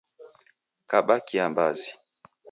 Kaba 0.89 1.15
kiambazi. 1.27 1.89